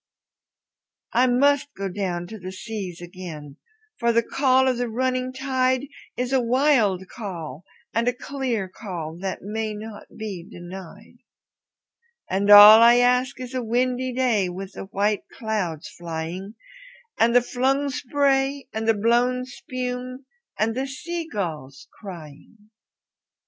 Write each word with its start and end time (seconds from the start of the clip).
I 1.13 1.27
must 1.27 1.69
down 1.93 2.25
go 2.25 2.25
to 2.25 2.39
the 2.39 2.51
seas 2.51 3.01
again, 3.01 3.57
for 3.99 4.11
the 4.11 4.23
call 4.23 4.67
of 4.67 4.79
the 4.79 4.89
running 4.89 5.31
tide 5.31 5.83
Is 6.17 6.33
a 6.33 6.41
wild 6.41 7.07
call 7.07 7.63
and 7.93 8.07
a 8.07 8.13
clear 8.13 8.67
call 8.67 9.15
that 9.19 9.43
may 9.43 9.75
not 9.75 10.07
be 10.17 10.43
denied; 10.43 11.19
And 12.27 12.49
all 12.49 12.81
I 12.81 12.95
ask 12.95 13.39
is 13.39 13.53
a 13.53 13.61
windy 13.61 14.11
day 14.11 14.49
with 14.49 14.73
the 14.73 14.85
white 14.85 15.21
clouds 15.31 15.87
flying, 15.89 16.55
And 17.19 17.35
the 17.35 17.43
flung 17.43 17.89
spray 17.91 18.65
and 18.73 18.87
the 18.87 18.95
blown 18.95 19.45
spume, 19.45 20.25
and 20.57 20.73
the 20.73 20.87
sea 20.87 21.27
gulls 21.31 21.87
crying. 21.99 22.71